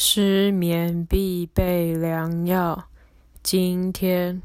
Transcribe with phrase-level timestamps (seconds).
[0.00, 2.84] 失眠必备良药。
[3.42, 4.40] 今天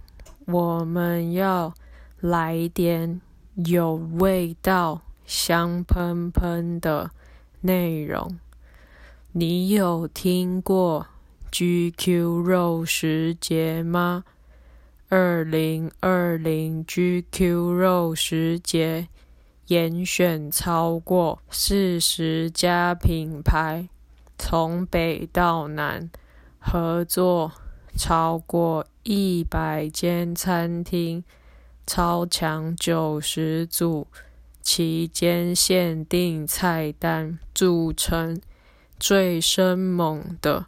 [0.47, 1.75] 我们要
[2.19, 3.21] 来点
[3.63, 7.11] 有味道、香喷喷的
[7.61, 8.39] 内容。
[9.33, 11.05] 你有听过
[11.51, 14.23] GQ 肉食节吗？
[15.09, 19.07] 二零二零 GQ 肉食节
[19.67, 23.87] 严选超过四十家品牌。
[24.45, 26.09] 从北到南，
[26.59, 27.53] 合作
[27.97, 31.23] 超过一百间餐厅，
[31.87, 34.05] 超强九十组
[34.61, 38.41] 期间限定菜单，组成
[38.99, 40.65] 最生猛的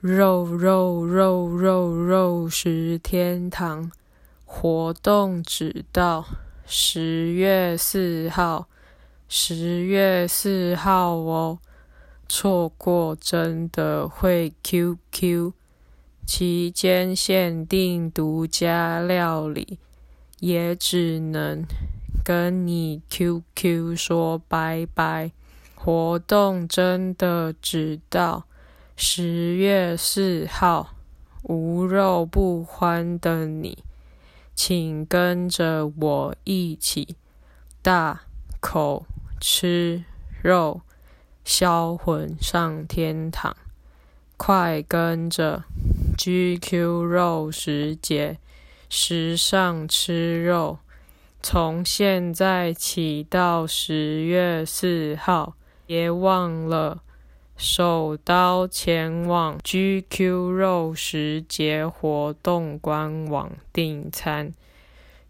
[0.00, 3.90] 肉肉肉肉肉食天堂。
[4.44, 6.24] 活动只到
[6.64, 8.68] 十月四号，
[9.28, 11.58] 十月四号哦。
[12.28, 15.52] 错过真的会 QQ，
[16.26, 19.78] 期间限定独家料理，
[20.40, 21.64] 也只能
[22.22, 25.32] 跟你 QQ 说拜拜。
[25.74, 28.44] 活动真的只到
[28.94, 30.94] 十月四号，
[31.44, 33.78] 无肉不欢的你，
[34.54, 37.16] 请跟着我一起
[37.80, 38.22] 大
[38.60, 39.06] 口
[39.40, 40.04] 吃
[40.42, 40.82] 肉。
[41.48, 43.56] 销魂上天堂，
[44.36, 45.64] 快跟着
[46.18, 48.38] GQ 肉食节
[48.90, 50.78] 时尚吃肉，
[51.42, 55.54] 从现在起到十月四号，
[55.86, 57.02] 别忘了
[57.56, 64.52] 手刀前往 GQ 肉食节活动官网订餐，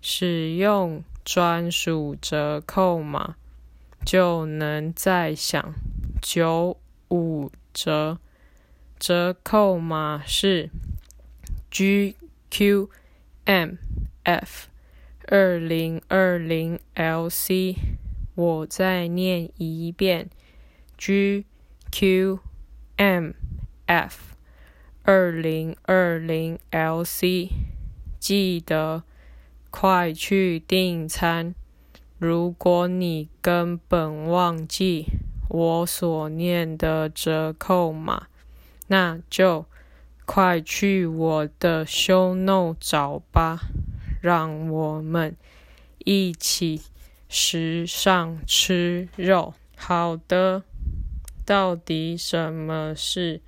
[0.02, 3.36] 使用专属折扣码，
[4.04, 5.72] 就能再享。
[6.20, 8.18] 九五折，
[8.98, 10.70] 折扣码是
[11.70, 12.88] GQMF
[15.26, 17.76] 二零二零 LC。
[18.34, 20.28] 我再念一遍
[20.98, 22.42] ：GQMF
[25.02, 27.50] 二零二零 LC。
[28.18, 29.04] 记得
[29.70, 31.54] 快去订餐，
[32.18, 35.06] 如果你根本忘记。
[35.48, 38.28] 我所念的折扣码，
[38.88, 39.64] 那就
[40.26, 43.60] 快去我的 show note 找吧。
[44.20, 45.36] 让我们
[45.98, 46.82] 一起
[47.28, 49.54] 时尚吃肉。
[49.76, 50.64] 好的，
[51.46, 53.40] 到底什么是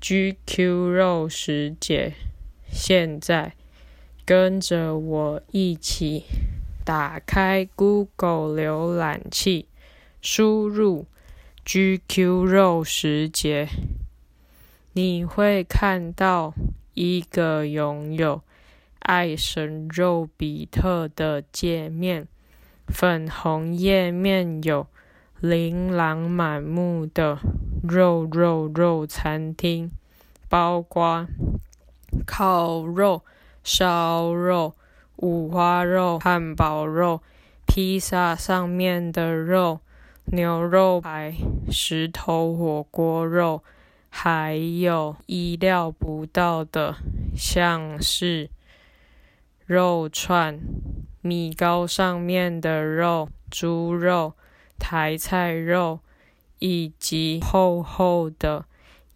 [0.00, 2.14] GQ 肉食节？
[2.68, 3.54] 现在
[4.26, 6.24] 跟着我一起
[6.84, 9.68] 打开 Google 浏览器，
[10.20, 11.06] 输入。
[11.70, 13.68] GQ 肉食节，
[14.94, 16.54] 你会看到
[16.94, 18.40] 一个拥有
[19.00, 22.26] 爱神肉比特的界面。
[22.86, 24.86] 粉红页面有
[25.40, 27.38] 琳琅满目的
[27.86, 29.90] 肉肉肉餐厅，
[30.48, 31.26] 包括
[32.26, 33.22] 烤肉、
[33.62, 34.72] 烧肉、
[35.16, 37.20] 五花肉、汉堡肉、
[37.66, 39.80] 披萨上面的肉。
[40.30, 41.34] 牛肉排、
[41.70, 43.62] 石头火锅肉，
[44.08, 46.96] 还有意料不到的，
[47.36, 48.50] 像是
[49.66, 50.58] 肉串、
[51.20, 54.34] 米糕上面的肉、猪肉、
[54.78, 56.00] 台菜肉，
[56.58, 58.64] 以及厚厚的、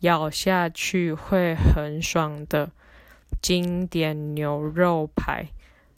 [0.01, 2.71] 咬下去会很爽的
[3.41, 5.49] 经典牛肉排、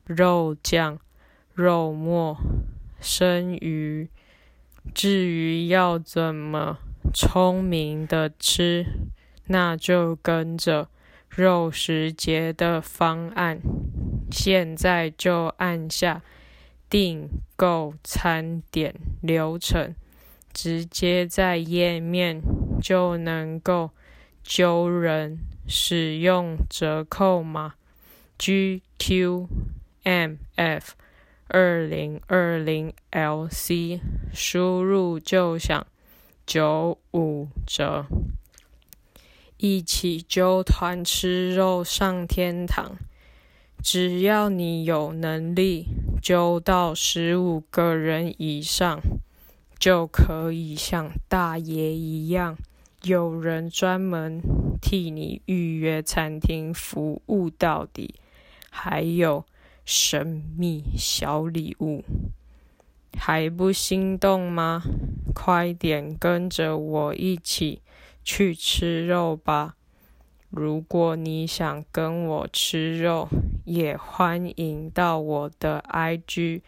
[0.06, 0.98] 肉酱、
[1.52, 2.36] 肉末、
[3.00, 4.08] 生鱼。
[4.92, 6.78] 至于要怎么
[7.14, 8.84] 聪明的吃，
[9.46, 10.88] 那就跟着
[11.28, 13.60] 肉食节的方案，
[14.30, 16.22] 现在就按下
[16.88, 19.94] 订购餐点流程，
[20.52, 22.40] 直接在页面
[22.80, 23.90] 就能够
[24.42, 27.74] 揪人使用折扣码
[28.38, 29.48] GQMF。
[31.48, 34.00] 二零二零 LC
[34.32, 35.86] 输入就享
[36.46, 38.06] 九五折，
[39.58, 42.96] 一起揪团吃肉上天堂。
[43.82, 45.86] 只要你有能力
[46.22, 48.98] 揪到十五个人以上，
[49.78, 52.56] 就可以像大爷一样，
[53.02, 54.40] 有人专门
[54.80, 58.14] 替你预约餐厅服务到底，
[58.70, 59.44] 还有。
[59.84, 62.02] 神秘小礼物，
[63.18, 64.82] 还不心动吗？
[65.34, 67.82] 快点跟着我一起
[68.22, 69.76] 去吃肉吧。
[70.48, 73.28] 如果你想跟我吃肉，
[73.64, 76.62] 也欢迎到我的 IG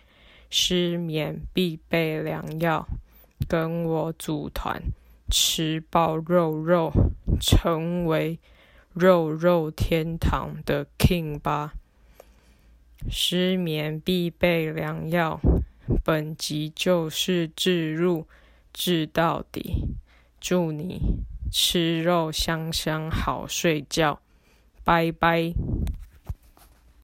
[0.50, 2.86] 失眠必备良药，
[3.48, 4.82] 跟我组团
[5.30, 6.92] 吃爆肉肉，
[7.40, 8.38] 成为
[8.92, 11.74] 肉肉天堂的 King 吧。
[13.10, 15.40] 失眠必备良药，
[16.04, 18.26] 本集就是置入，
[18.72, 19.96] 治到底。
[20.40, 21.00] 祝你
[21.50, 24.20] 吃肉香香，好睡觉，
[24.84, 25.52] 拜拜。